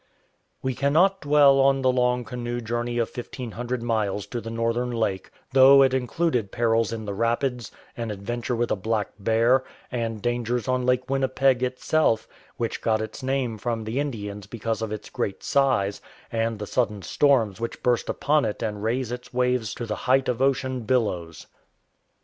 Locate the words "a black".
8.71-9.11